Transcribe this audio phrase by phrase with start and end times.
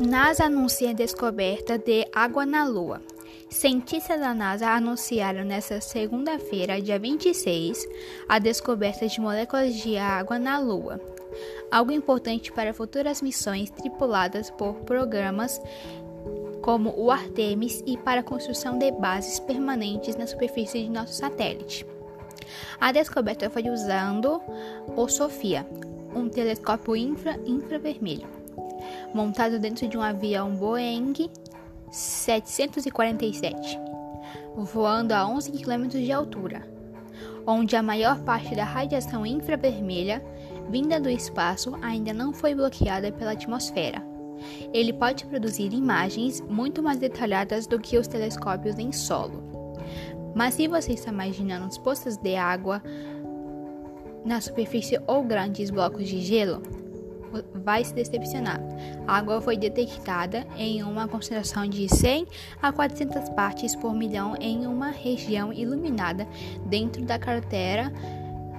[0.00, 3.00] NASA anuncia a descoberta de água na Lua.
[3.48, 7.86] Cientistas da NASA anunciaram nesta segunda-feira, dia 26,
[8.28, 11.00] a descoberta de moléculas de água na Lua,
[11.70, 15.60] algo importante para futuras missões tripuladas por programas
[16.60, 21.86] como o Artemis e para a construção de bases permanentes na superfície de nosso satélite.
[22.80, 24.40] A descoberta foi usando
[24.96, 25.66] o SOFIA,
[26.14, 28.43] um telescópio infra infravermelho
[29.12, 31.30] montado dentro de um avião Boeing
[31.90, 33.78] 747,
[34.56, 36.68] voando a 11 km de altura,
[37.46, 40.22] onde a maior parte da radiação infravermelha
[40.68, 44.02] vinda do espaço ainda não foi bloqueada pela atmosfera.
[44.72, 49.42] Ele pode produzir imagens muito mais detalhadas do que os telescópios em solo.
[50.34, 52.82] Mas se você está imaginando os poços de água
[54.24, 56.62] na superfície ou grandes blocos de gelo,
[57.64, 58.60] vai se decepcionar.
[59.06, 62.26] A água foi detectada em uma concentração de 100
[62.60, 66.26] a 400 partes por milhão em uma região iluminada
[66.66, 67.92] dentro da cratera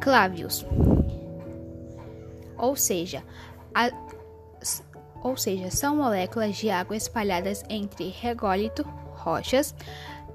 [0.00, 0.64] Clavius.
[2.56, 3.24] Ou seja,
[3.74, 3.90] a,
[5.22, 8.82] ou seja, são moléculas de água espalhadas entre rególito,
[9.14, 9.74] rochas,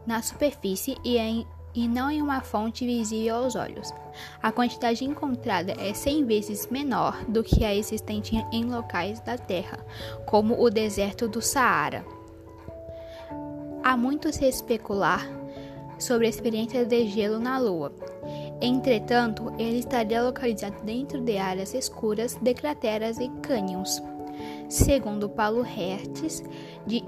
[0.06, 3.94] na superfície e em e não em uma fonte visível aos olhos.
[4.42, 9.86] A quantidade encontrada é 100 vezes menor do que a existente em locais da Terra,
[10.26, 12.06] como o deserto do Saara.
[13.84, 15.28] Há muito se especular
[16.00, 17.94] sobre a experiência de gelo na Lua.
[18.62, 24.02] Entretanto, ele estaria localizado dentro de áreas escuras de crateras e cânions.
[24.70, 26.44] Segundo Paulo Hertz,
[26.86, 27.04] de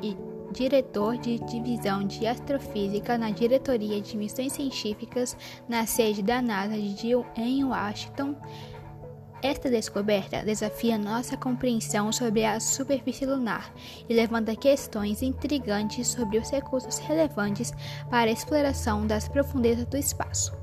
[0.51, 5.35] diretor de divisão de astrofísica na diretoria de missões científicas
[5.67, 8.35] na sede da NASA em Washington.
[9.41, 13.71] Esta descoberta desafia nossa compreensão sobre a superfície lunar
[14.09, 17.71] e levanta questões intrigantes sobre os recursos relevantes
[18.09, 20.57] para a exploração das profundezas do espaço.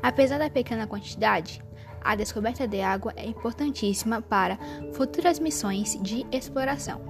[0.00, 1.60] Apesar da pequena quantidade,
[2.00, 4.58] a descoberta de água é importantíssima para
[4.92, 7.09] futuras missões de exploração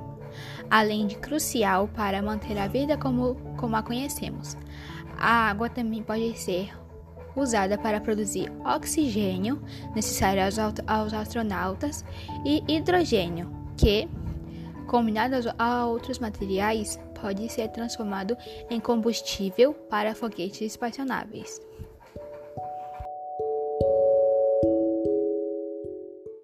[0.71, 4.57] além de crucial para manter a vida como, como a conhecemos.
[5.17, 6.71] A água também pode ser
[7.37, 9.63] usada para produzir oxigênio,
[9.95, 12.05] necessário aos, aos astronautas,
[12.45, 14.09] e hidrogênio, que,
[14.87, 18.37] combinado a outros materiais, pode ser transformado
[18.69, 21.61] em combustível para foguetes espaçonáveis.